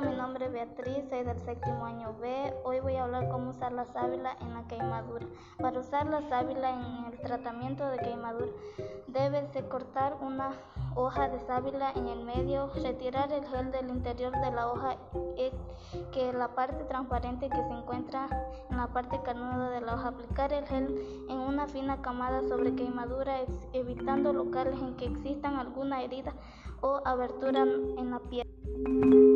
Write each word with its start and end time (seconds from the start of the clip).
Mi 0.00 0.14
nombre 0.14 0.46
es 0.46 0.52
Beatriz, 0.52 1.08
soy 1.08 1.24
del 1.24 1.40
séptimo 1.40 1.84
año 1.84 2.14
B. 2.20 2.54
Hoy 2.62 2.78
voy 2.78 2.94
a 2.94 3.02
hablar 3.02 3.28
cómo 3.30 3.50
usar 3.50 3.72
la 3.72 3.84
sábila 3.84 4.36
en 4.40 4.54
la 4.54 4.62
queimadura. 4.68 5.26
Para 5.58 5.80
usar 5.80 6.06
la 6.06 6.22
sábila 6.22 6.70
en 6.70 7.12
el 7.12 7.18
tratamiento 7.18 7.84
de 7.88 7.98
queimadura, 7.98 8.46
debes 9.08 9.52
de 9.52 9.66
cortar 9.66 10.16
una 10.20 10.52
hoja 10.94 11.28
de 11.28 11.40
sábila 11.40 11.90
en 11.96 12.06
el 12.06 12.24
medio, 12.24 12.70
retirar 12.80 13.32
el 13.32 13.44
gel 13.46 13.72
del 13.72 13.88
interior 13.88 14.30
de 14.30 14.52
la 14.52 14.70
hoja, 14.70 14.96
y 15.36 15.50
que 16.12 16.32
la 16.32 16.54
parte 16.54 16.84
transparente 16.84 17.48
que 17.48 17.62
se 17.64 17.72
encuentra 17.72 18.28
en 18.70 18.76
la 18.76 18.86
parte 18.86 19.20
carnuda 19.24 19.70
de 19.70 19.80
la 19.80 19.94
hoja, 19.94 20.08
aplicar 20.10 20.52
el 20.52 20.64
gel 20.66 21.26
en 21.28 21.38
una 21.38 21.66
fina 21.66 22.00
camada 22.02 22.42
sobre 22.46 22.76
queimadura, 22.76 23.40
evitando 23.72 24.32
locales 24.32 24.80
en 24.80 24.96
que 24.96 25.06
existan 25.06 25.56
alguna 25.56 26.04
herida 26.04 26.34
o 26.82 27.00
abertura 27.04 27.62
en 27.62 28.10
la 28.10 28.20
piel. 28.20 29.27